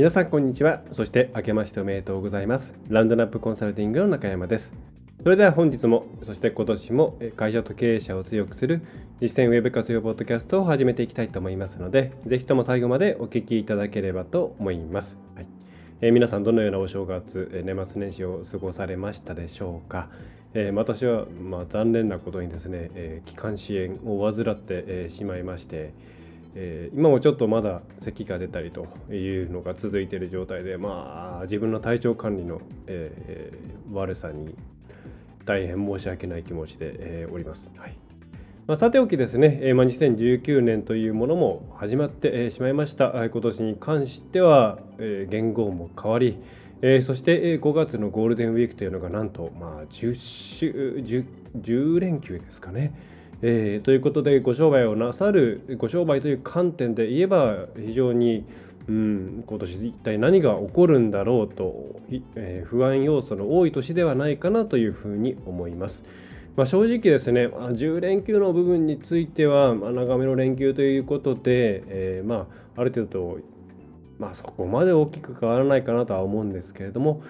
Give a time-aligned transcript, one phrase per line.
[0.00, 0.80] 皆さんこんにちは。
[0.92, 2.72] そして明けましておめでとうございます。
[2.88, 4.72] ランドナップコンサルティングの中山です。
[5.22, 8.80] それでは本日もそして今年も会社と経営者を強くする
[9.20, 15.46] 実践ウェブ活用ポッドキャストを始めていきたいと思いますのでぜひとも最後までお聞きいただければと思います、はい。
[16.00, 20.08] えー、皆さんどのようなお正月年末年始を過ごされましたでしょうか。
[20.54, 25.92] えー、私は、まあ、残念なことにですね、えー、気管支炎を患って、えー、しまいまして、
[26.54, 34.56] えー、今もちょっとまだ咳が出たりというのが続いている状態で、まあ、自分の体調管理の、えー、悪さに
[35.44, 37.70] 大変申し訳ない気持ちで、えー、おります。
[37.76, 37.96] はい
[38.66, 43.12] まあ、さておきですね、えーまあ、2019年というものも始まって、えー、しまいました。
[43.12, 46.38] 今年に関しては、えー、言語も変わり、
[46.82, 51.24] えー、そして、えー、5月のゴールデンウィークというのがなんと、まあ10週 10,
[51.56, 52.94] 10連休ですかね。
[53.42, 58.44] えー、ということでご商売をなさるご商売という観点で言えば非常に、
[58.86, 62.00] うん、今年一体何が起こるんだろうと、
[62.34, 66.04] えー、不安要素の多い年ではないかなというふうに思います。
[66.56, 73.38] まあ、正直ですね、まあ、10連休の部分については、まあ、長めの連休ということで、えー、まあ、ある程度、
[74.18, 77.22] まあ、そこまで大きく変わらないかなとは思うんですけれども、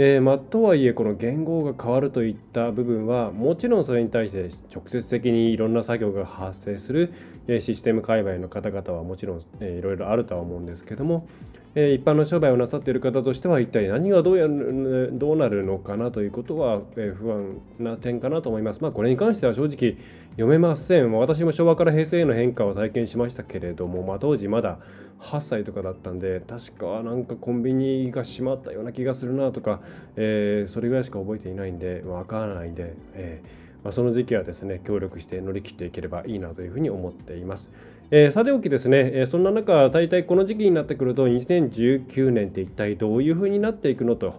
[0.00, 7.12] えー、ま、とはいえこの言語が変わるといった部分はもちろんそれに対して直接的にいろんな作業が発生する、
[7.48, 11.26] えシステム界隈の方々はもちろん、えー、いろいろあるとは思うんですけども、
[11.74, 18.80] えー、一般の商売をなさっている方としては一体何がどうやどうなるのかなということは、え不安な点かなと思います。
[18.80, 19.96] まあ、これに関しては正直
[20.32, 21.10] 読めません。
[21.10, 24.78] 私も昭和から平成への変化を体験しましたけれども、まあ、当時まだ
[25.20, 29.80] 8歳とかだったんで確かなんかコンビニが閉まったような気がするなとか、
[30.16, 37.72] えー、それぐらいしか覚えていないんでわからないんで、えーまあ、その時期はですね協力して乗り切っていければいいなというふうに思っています。
[38.10, 44.34] えー、さておきですね、えー、そんな中大体この時期になってくると2019年って一体どういうふうになっていくのと。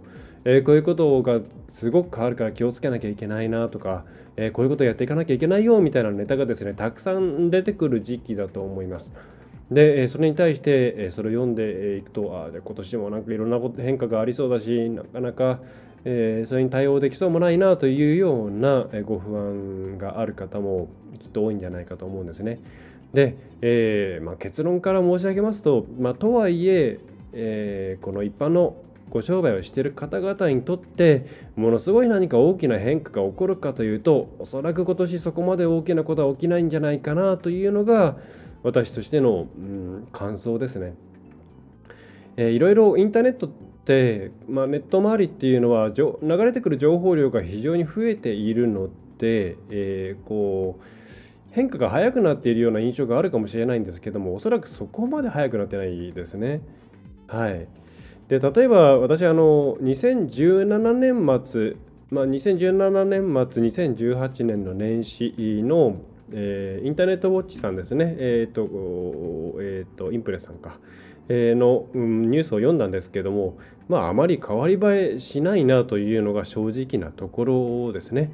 [0.45, 1.41] えー、こういうことが
[1.73, 4.05] すごく変わるから気をつけなきゃいけないなとか、
[4.37, 9.11] え、こういうことやっていかなきゃいけないよみたいなネタがですねたくさん出てくる時期だと思います。
[9.71, 15.59] でそれに対してそれを読んでいくとあ今年もなんかいろんなこと変化がありそうだしなかなか
[16.05, 20.87] えそれに対応できそうもないなというようなご不安がある方も
[21.19, 22.59] きっと多いんじゃないかと思うんですね。
[23.13, 26.99] で、えー、まあ、結論から申し上げますと、まあ、とはいえ
[27.33, 28.75] えー、この一般の
[29.09, 31.25] ご商売をしている方々にとって
[31.55, 38.17] ものすごい何か大きな変化が起こるかというとおそらく今年そこまで大きなことは起きないんじゃないかなというのが
[38.63, 40.93] 私としての、うん、感想ですね。
[42.37, 43.49] えー、いろいろインターネットっ
[43.85, 50.83] て、まあ、ネット周りっていうのは流れてくる情報量が非常に増えているので、えー、こう
[51.51, 56.61] 変化が早くなっているような印象があるかもしれないんですけどもおそらくそこまで早くなってないですね。
[57.27, 57.67] はい、
[58.27, 61.75] で例えば私あの2017年末、
[62.09, 65.33] まあ、2017年末2018年の年始
[65.63, 65.97] の
[66.33, 68.61] えー、インターネットウォッチさんですね、えっ、ー、と、
[69.61, 70.77] えっ、ー、と、インプレスさんか、
[71.27, 73.57] えー、の、うん、ニュースを読んだんですけども、
[73.87, 78.31] まあ、あまり変わり映えしないなというのが正直なところですね。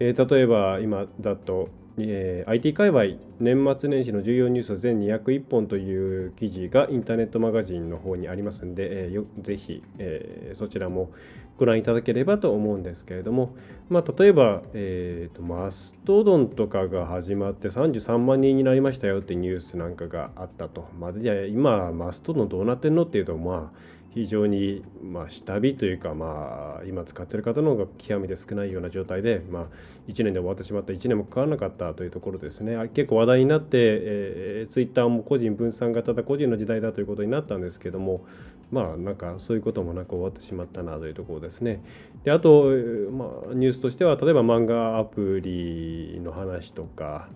[0.00, 1.68] えー、例えば、今だと、
[1.98, 3.04] えー、IT 界隈
[3.40, 11.10] 年末年始の重要ニュース全201本という記事がインターネットマガジンの方にありますので、えー、ぜひ、えー、そちらも
[11.58, 13.54] ご覧いただければと思うんですけれども、
[13.88, 20.86] まあ、例えば、えーと、マストドンとかが始まって33万人になりましたよってニュースなんかがあったと。
[20.98, 21.10] ま、あ
[21.48, 29.62] 今マストドンどうなってんのっていうとまあ非常に、まあ、下火というか、まあ、今使っている方の方が極めて少ないような状態で、まあ、
[30.08, 32.88] 1年で終わってしまった1年もかからなかったというところですね。
[32.94, 38.24] 結構話題になって、えー、ツイッターも個人分散型だ個人の時代だということになったんですけども
[38.70, 41.84] まあなんかそういうこともなく終わってしまったなというところですね。
[42.24, 42.64] であと、
[43.12, 47.28] まあ、ニュースとしては例えば漫画アプリの話とか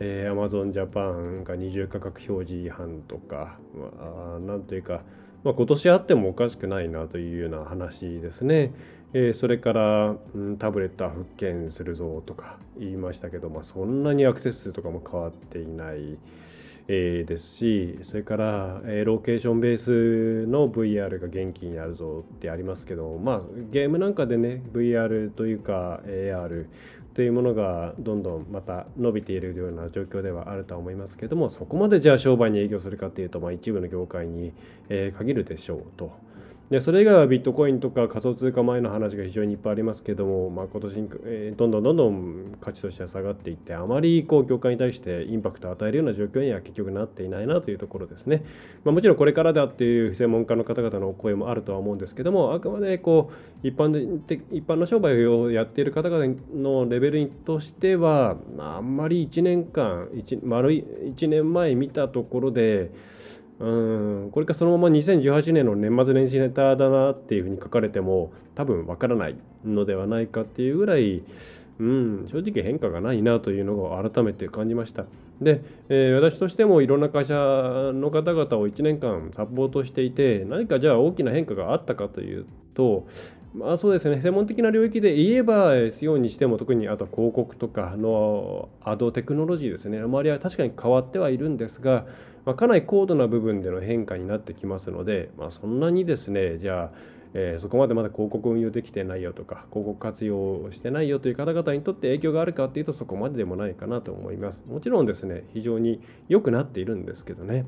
[0.00, 5.02] えー、Amazon Japan が二重価格表示違反とか、まあ、なんというか
[5.44, 8.72] まあ、今年あってもおかしくないなというような話ですね。
[9.12, 16.18] えー、それから、うん、タブレットは復権するぞとか言いましたけど、まあ、そんなにアクセス数とかも変わっていない。
[16.86, 26.66] えー、ですしそれから、えー、ロケーションベースの VR が元気になるぞってありますけど、まあ、ゲームなんかでね VR というか AR
[27.14, 34.52] というものがどんどんまた伸びているような状況ではあるとは思いますけどもそこまでじゃあ商売に影響するかっていうと、まあ、一部の業界に、
[34.88, 36.12] え、限るでしょうと。
[36.70, 40.94] でそれ以外はビットコインとか仮想通貨前の話が非常にいっぱいありますけども、まあ、今年、
[41.26, 48.44] えー、どんどんどんどん価値としては下がっていってあまりこう業界に対してインパクトを与えるような状況には結局なっていないなというところですね、
[48.82, 53.30] まあ、もちろんこれからだっていう専門家の方々のお声もあるとは思うんですけどもあくまでこ
[53.62, 53.90] う一般
[54.26, 62.90] で一般の商売をやっている方々のレベルとしてはまあんまり1年間1丸1年前見たところで
[63.60, 71.22] うんこれかそのまま2018年の年末年始ネタだなっていうふうに書かれても多分わからないのではないかっていうぐらい、
[71.78, 75.04] うん、正直変化がないなというのを改めて感じました。
[75.40, 83.06] で、えー、私としてもいろんな会社の方々を1年間サポートしていて何かじゃあ大きな変化があったかというと
[83.54, 92.06] まあそうですね専門的な領域で言えば SEO にしても特にあと広告とかのアドテクノロジーですね周りは確かに変わってはいるんですが
[92.44, 96.90] まあ、かなり高度な部分での変化になってきますので、まあ、そんなにですねじゃあ、
[97.32, 104.60] えー、そこまでまだ広告運用できてないよとか広告活用してないよという方々にとって影響があるかっていうとそこまででもないかなと思います。
[104.68, 107.64] もちろんですね非常に良くなっているんですけどね。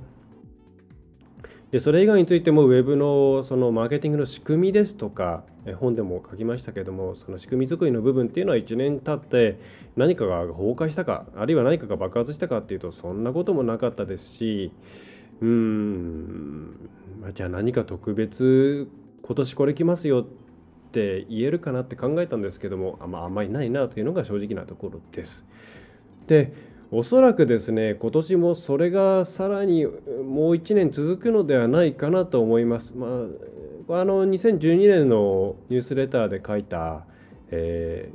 [1.70, 5.42] でそれ以外についてもウェブのそのマーケティングの仕組みですとか
[5.80, 9.58] 本でも書きましたけどもその仕組み作りの部分っていうのは1年経って
[9.96, 14.72] 何かが崩壊したかあるいは何かが爆発したかっていうとそんなこともなかったですし
[15.40, 16.90] うーん
[17.34, 18.88] じゃあ何か特別
[19.22, 20.26] 今年これ来ますよっ
[20.92, 25.44] て言えるかなって考えたんですけどもあ,、まあ、あんまりないなというのが正直なところです。
[26.28, 26.52] で
[26.92, 29.96] おそらくですね今年もそれがさらにもう
[30.54, 32.94] 1年続くのではないかなと思います。
[32.96, 37.04] まあ、あの2012年のニュースレターで書いた、
[37.50, 38.10] え、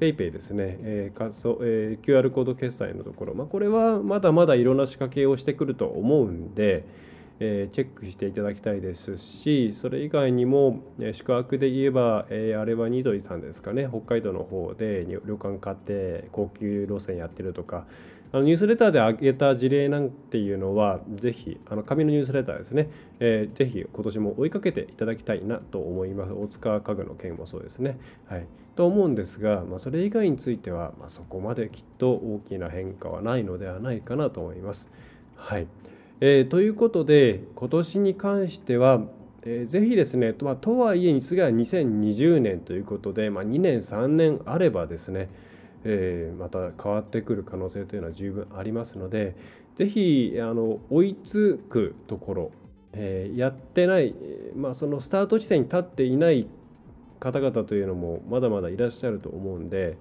[0.00, 6.84] PayPay ですね、えーそえー、QR コード決済のところ、まあ、これはまだまだいろんな仕掛けをしてくると思うんで、
[7.40, 13.88] えー、チェックしていただきたいですしそれ以外にも、えー、宿泊で言えば、えー、あれはニドリさんですかね。
[13.90, 17.86] 北海道の方で旅館買って高級路線やってるとか。
[18.32, 22.88] あのニュースレターで挙げた事例なんていうのはぜひあの紙のニュースレターですね、
[23.18, 26.32] えー、ぜひ今年も追いかけていただきたいなと思います。
[26.32, 27.98] 大塚家具の件もそうですね。
[28.28, 28.46] はい。
[28.76, 34.88] と思うんですが、まあ、それ以外については、まあ、そこまできっと大きな変化はないのではないかなと思います。
[35.34, 35.66] はい。
[36.22, 39.00] えー、ということで今年に関しては、
[39.42, 45.30] えー、ぜひですねと,、まあ、とはいえ次は2020年ということで、まあ、2年3年あればですね、
[45.84, 49.34] えー、また変わってくる可能性というのは十分ありますので
[49.76, 52.50] ぜひあの追いつくところ、
[52.92, 54.14] えー、やってない、
[54.54, 56.46] まあ、そのスタート地点に立っていない
[57.18, 59.96] 方々というのもまだまだいらっしゃると思うんで、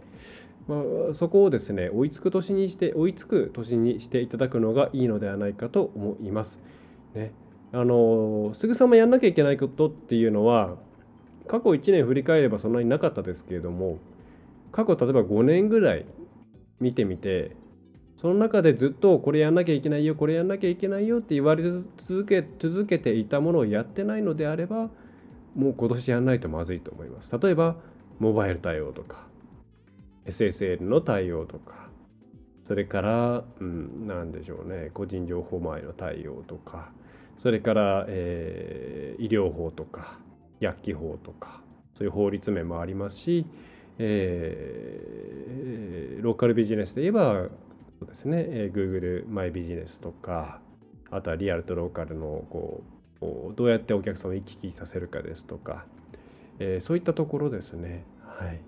[0.69, 6.60] まあ、そこをですね追いつく年にして追いつく年にしていただくのがいいのではないかと思います。
[7.16, 7.33] ね、
[7.71, 10.75] あのすぐさまやんなきゃいけないことっていうのは
[11.48, 13.98] 過去1年振り返ればそんなになかったですけれども
[14.71, 16.06] 過去例えば5年ぐらい
[16.80, 17.56] 見てみて
[18.22, 21.63] その中でずっとこれやんなきゃいけないよこれやんなきゃいけないよって言われ
[21.98, 24.92] 続け続けていたものをやってないのであれば
[25.56, 27.36] もう今年やんないとまずいと思います。
[27.36, 27.77] 例えば
[28.20, 29.29] モバイル対応とか
[30.29, 31.89] SSL の対応とか
[32.67, 36.91] それから、うん、何でしょうね個人情報前の対応とか
[37.41, 40.19] それから、えー、医療法とか
[40.59, 41.62] 薬機法とか
[41.98, 43.45] そういう法律面もありますし、
[43.98, 47.48] えー、ローカルビジネスで言えば
[48.00, 50.62] そうですね、え、Google マイビジネスとか
[51.12, 52.83] あとはリアルとローカルのこ
[53.21, 55.86] うどうやってお客さんを行き来させるかですとか、
[56.59, 58.05] えー、そういったところですね。
[58.24, 58.62] はい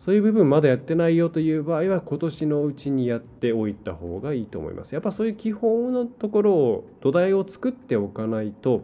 [0.00, 4.94] そういう部分まだやってないよという場合は今年のうちにやっておいた方がいいと思います。
[4.94, 8.82] やっぱそういう基本のところを土台を作っておかないと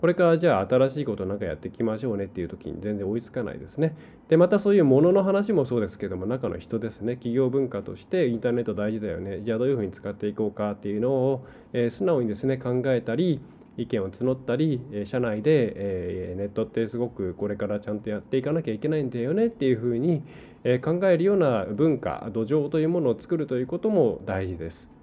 [0.00, 3.94] これからじゃあ新しいことなんかやっていきましょうねっていう時に全然追いつかないですね。
[4.30, 11.44] でまたそういうものの話もそうですけども中の人ですね企業文化としてインターネット大事だよねじゃあどういうふうに使っていこうかっていうのを、
[11.74, 13.40] えー、素直にですね考えたり
[13.76, 20.22] 意見を募ったりえ社内で、えネットってすごくこれからちゃんとやっていかなきゃいけないんだよねっていうふうに
[20.64, 24.99] え考えるような文化土壌というものを作るということも大事です。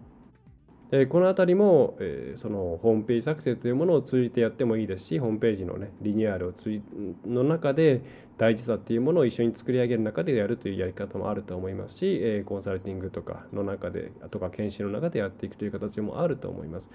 [0.91, 6.81] でこの辺りも、えー、そのホームページ作成というものを通じてやってもいいですしホームページのねリニューアルをつ
[7.25, 8.01] の中で
[8.37, 16.89] 大事さっていうものを一緒に作り上げる中でやるというやり方もあると思いますし、えー、コンサルティングとかの中でとか研修の中でやっていくという形もあると思います。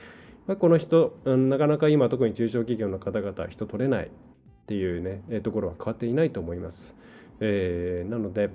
[0.46, 4.08] まあ、この人、なかなか今特に中小企業の方々は人取れないっ
[4.66, 6.96] ていうね、え、ところは変わっていないと思います。
[7.40, 8.50] えー、なので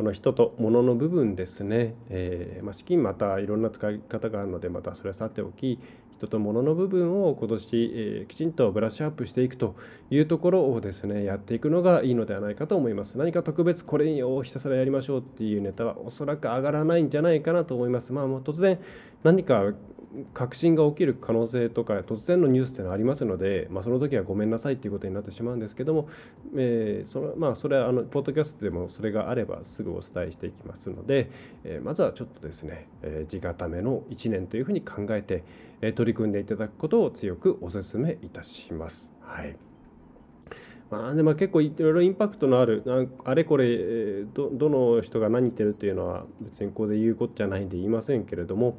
[0.00, 5.78] この人と物の部分ですね、えー、まあ、資金またいろんな使い方があるのでまたそれはさておき
[6.16, 9.76] 人と物の部分を今年、えー、きちんとブラッシュアップしていくと
[10.10, 13.18] いうところをですねやっていくのがいいのではないかと思います。
[13.18, 18.14] 何か特別これをひたすらやりましょうっていうネタはおそらく上がらないんじゃないかなと思います。
[18.14, 18.78] まあもう突然
[19.22, 19.74] 何か
[20.34, 26.08] 革新が起きる可能性とか突然のニュースっていうのはありますので、まあ、その時はごめんなさいっていうことになってしまうんですけども、
[26.56, 31.30] えー、そのまあそれはあのポッドキャストでもそれがあればすぐお伝えしていきますので、
[31.64, 35.44] えー、まずはちょっとですね、えー、地固めの1年というふうに考えて、
[35.80, 39.12] えー、取り組んでいただくことを強くお勧めいたします。
[39.22, 39.56] はい
[40.90, 42.82] まあ、でも結構いろいろインパクトのある
[43.24, 48.76] あれこれどどの人が何言ってるっていうのは別にここで言うことじゃないんで言いませんけれども、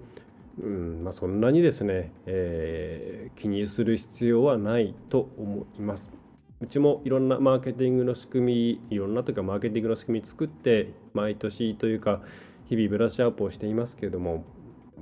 [0.60, 6.12] うんまあ、そんなにですね、えー、気にする必要はないと思います。
[6.60, 12.22] うちもいろんなマーケティングの仕組みいろんなというかマーケティングの仕組み作って毎年というか
[12.65, 14.43] 日々ブラッシュアップをしていますけれども、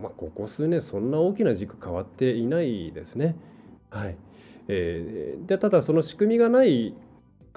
[0.01, 3.35] まあ、ここ数年そんな大きな軸変わっていないですね。
[3.89, 4.15] はい
[4.69, 6.93] えー、でただその仕組みがない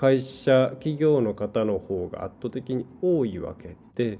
[0.02, 4.18] 会社企業の方の方が圧倒的に多いわけで、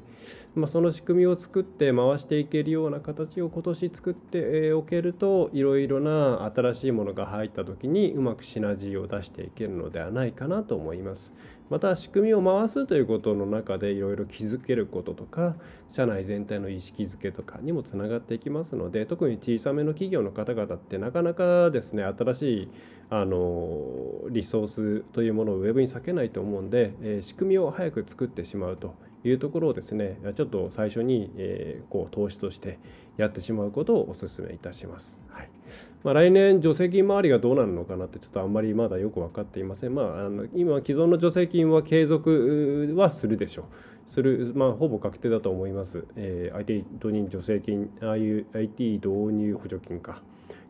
[0.55, 11.35] まあ、その仕組みを作って回していけるような形を今年作っておけるといろいろな新しいものが入った時にうまくシナジーを出していけるのではないかなと思います。
[11.73, 15.57] また仕組みを回すということの中でいろいろ気づけることとか
[15.91, 22.69] 社内全体の意識づけとかにもつながっていきますので特に小さめの企業の方々ってなかなかですね新しい
[23.09, 32.79] あのリソースというものをウェブに避けないと思うんで、えー、仕組みを早く作ってしまうというところをですねちょっと最初に、え、こう投資として
[33.17, 35.19] やってしまうことをお勧めいたします。
[35.29, 35.49] はい
[36.03, 39.95] まあ、来年助成金周りがどうなるのかなってちょっとあんまりまだよく分かっていません。
[39.95, 43.65] まあ、あの今既存の助成金は継続はするでしょう。
[44.11, 46.05] する、まあ、ほぼ確定だと思います。
[46.17, 50.23] えー、IT 導入助成金、IT 導入補助金か。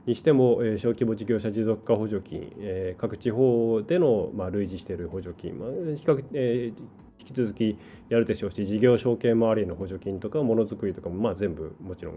[0.06, 6.82] にしても、えー、小規模事業者持続化補助金、えー、各地方での、まあ、類似している補助金、まあ比較えー、
[7.22, 12.14] 引き続きやるでしょうし事業承継周りの補助金とかものづくりとかも、まあ、全部もちろん、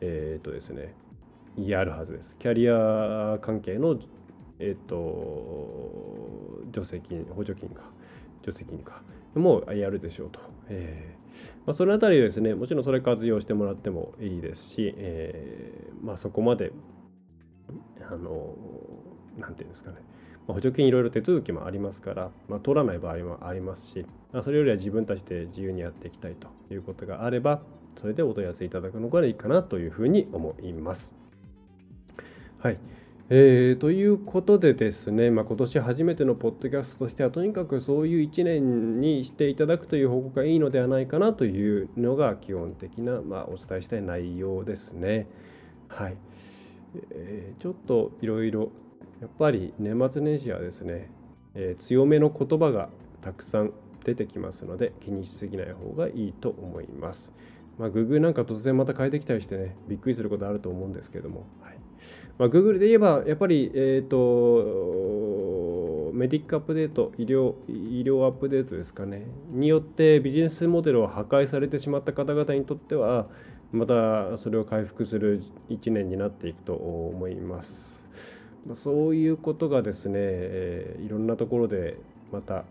[0.00, 0.94] えーとですね、
[1.56, 2.36] やるはずです。
[2.36, 3.98] キャリア関係の、
[4.58, 7.82] えっ、と助成金補助金か
[8.44, 9.02] 助成金か
[9.34, 10.40] もやるでしょうと。
[10.68, 11.26] えー
[11.66, 16.72] まあ、そのあたりですねもちろんそれ活用してもらってもいいですし、えーまあ、そこまで
[18.00, 18.54] あの
[19.36, 19.96] なんていうんですかね、
[20.46, 27.60] ま、補助金いろいろ手続きもありますから、まあ、取らない場合もありますし、まあ、それよりは自分たちで自由にやっていきたいということがあれば
[28.00, 31.14] それでお問い合わせいただくのがいいかなというふうに思います。
[32.58, 32.78] はい。
[33.28, 45.26] えー、ということでですね、まあ、今年初めてのポッドキャストとしてはとにかくそういう1年にしていただくという報告がいいのではないかなというのが基本的な、まあ、お伝えしたい内容ですね。
[45.88, 46.16] はい。
[47.10, 48.70] えー、ちょっといろいろ
[49.20, 51.10] やっぱり年末年始はですね、
[51.54, 52.88] えー、強めの言葉が
[53.22, 53.72] たくさん
[54.04, 57.32] 出てきますので気にしすぎない方がいいと思います。
[57.78, 61.78] まあ、Google なんか突然また変えてきたりしてね、びっくりすることあると思うんですけども、はい
[62.38, 73.28] まあ、Google で言えば、やっぱり、えっ、ー、と、メディックアップデート医療、医療アップデートですかね、によってビジネスモデルを破壊されてしまった方々にとっては、
[73.72, 77.95] またそれを回復する1年になっていくと思います。
[78.74, 81.98] そういうことがですね、えいろんなところで
[82.32, 82.64] また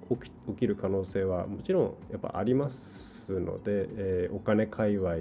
[0.47, 5.15] 起きる可能性はもちろんやっぱありますので、えお金界隈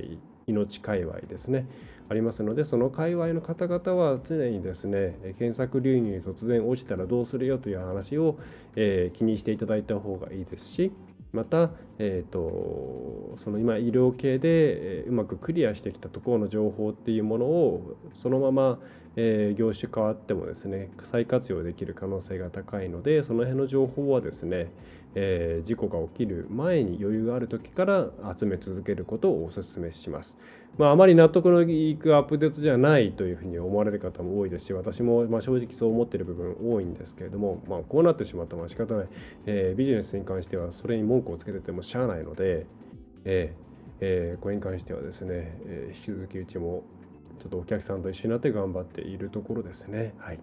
[0.47, 1.66] 命界隈ですね
[2.11, 8.38] ありますのでその界隈の方々は常にですね検索流入に突然落ちたらどうするよという話を、
[8.76, 10.93] え気にしていただいた方がいいですし
[11.35, 18.78] また、えーと、その今医療系でうまくクリアしてきたところの情報っていうものをそのまま、
[19.16, 24.73] えー、業種変わってもですね再活用できる可能性が高いのでその辺の情報はですね、
[25.14, 30.37] えー、事故が起きる前に余裕がある時から集め続けることをお勧めします。
[30.76, 39.09] まあ、あまり納得のいくアップデートじゃないというふうに思われる方も多いですし私もま正直そう思っている部分多いんですけれども、まあ、こうなってしまったのは仕方ない、
[39.47, 42.66] えー、ビジネスに関してはそれに文句をつけててもしゃあないので、
[43.25, 43.64] えー
[44.00, 46.83] えー、これに関してはですね、えー、引き続きうちも
[47.41, 50.14] ちょっとお客さんと一緒になって頑張っているところですね。
[50.19, 50.38] はい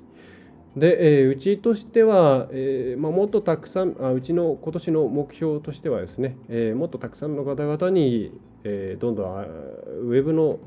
[0.75, 8.31] で、えー、うちとしては、えーまあ、もっとたくさんあうちの今年の目標としてはですね、えー、もっとたくさんの方々に、
[8.63, 10.59] えー、どんどんウェブの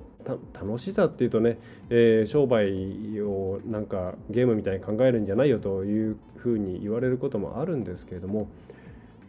[0.53, 1.59] 楽しさっていうとね、
[1.91, 8.49] えー、商売をなんかゲームみたいに考えるんじゃないよというふうに言われることもあるんですけれども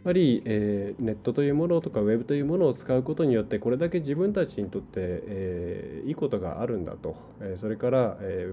[0.06, 8.52] ぱり、えー、ネットというものとかウェブというものを使うことによってこれだけ自分たちにとって、えー、いいことがあるんだと、え、それから、え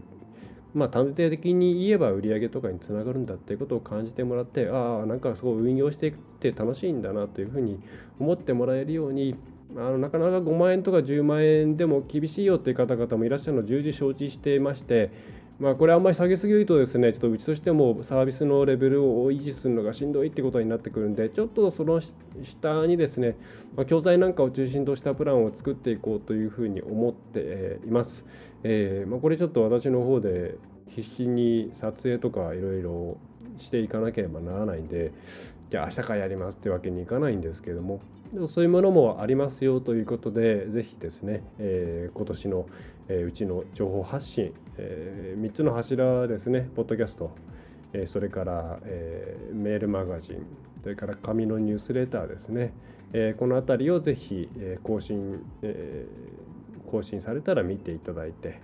[0.74, 7.80] まあ、探偵的に言えば売り上げとかにつながるんだっていうことを感じてもらってああなんかすごい運用していくって楽しいんだなというふうに
[8.20, 9.36] 思ってもらえるように
[9.76, 15.12] あのなかなか5万円とか10万円でも厳しいよっていう方々もいらっしゃるのを重々承知していまして
[15.60, 22.02] まあ、これあんまり下げすぎるとですねちょっとうちとしてもサービスのレベルを維持するのがしんどいってことになってくるんでちょっとその
[22.42, 23.36] 下にですね、
[23.76, 28.26] まあ、教材なんかを中心としたプランを作っていこうというふうに思っています。
[28.64, 30.56] えーまあ、これちょっと私の方で
[30.88, 33.18] 必死に撮影とかいろいろ
[33.58, 35.12] していかなければならないんで
[35.74, 38.00] じゃあ明日からやりますってわけにいかないんですけども。
[38.32, 42.68] でもそういうものもありますよということでぜひですね、えー、今年の、
[43.08, 47.32] えー、うちの情報発信、えー、3つの柱ですねポッドキャスト、
[47.94, 50.46] え、それから、え、メールマガジン
[50.84, 52.72] それから紙のニュースレターですね、
[53.12, 58.60] え、この辺りをぜひ、え、更新、えー、更新されたら見ていただいて、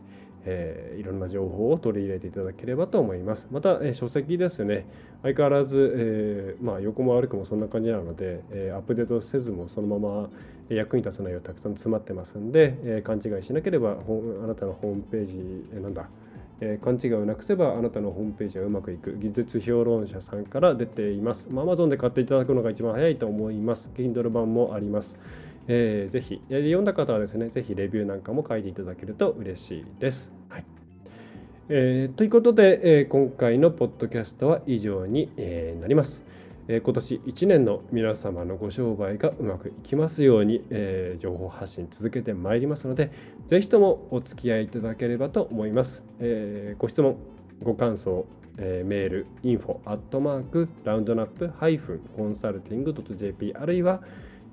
[0.49, 3.47] えー、いろんな情報を取り入れていただければと思います。
[3.51, 4.85] また、えー、書籍ですね、
[5.21, 10.29] 相変わらず、えー、まあ、横も悪くもそんな感じなので、えアップデートせずもそのまま
[10.69, 13.97] 役に立つ内容たくさん詰まってますんで、え勘違いしなければ
[14.43, 16.09] あなたのホームページ、えなんだ、
[16.61, 21.47] え、勘違いをなくせばあなたのホームページはうまくいく技術評論者さんから出ています。
[21.49, 23.89] まあ、Amazon で買っていただくのが一番早いと思います。
[23.95, 25.17] Kindle 版もあります。
[25.71, 30.31] えー、ぜひ、読んだ方はですね、ぜひレビューなんかも書いていただけると嬉しいです。
[30.49, 30.65] はい
[31.69, 36.23] えー、ということで、えー、今回のポッドキャストは以上に、えー、なります。
[36.71, 43.11] え今年1年の皆様のご商売がうまくいきますように、え情報発信続けてまいりますので、
[43.47, 46.03] ぜひともお付き合いいただければと思います。
[46.19, 47.17] えご質問、
[47.63, 48.27] ご感想、
[48.59, 54.03] えメール、info、アットマーク、ラウンドナップ、ハイフン、コンサルティング .jp、あるいは、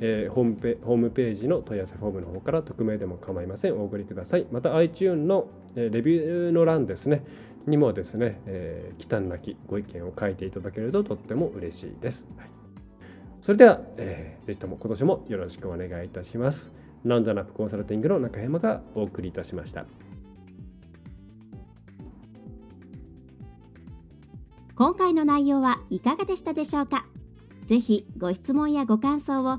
[0.01, 3.75] えー、ホームペホームページの問い合わせフォームの方から匿名でも構いません。
[3.75, 4.47] お送りください。
[4.51, 7.25] また iTune の、えー、レビューの欄ですね。
[7.67, 12.49] にもですね、えー、忌憚なきご意見を書いていただけるととっても嬉しいです、はい、
[13.43, 16.73] それでは、えー、ぜひとも今年もよろしくお願いいたします。
[17.03, 19.85] ランドナップコンサルティングの中山がお送りいたしました。
[24.77, 27.05] 今回の内容はいかがでしたでしょうか？
[27.65, 29.59] ぜひご質問やご感想を